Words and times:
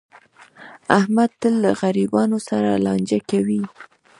احمد 0.99 1.29
تل 1.41 1.53
له 1.63 1.71
غریبانو 1.81 2.37
سره 2.49 2.69
لانجه 2.85 3.19
کوي. 3.29 3.61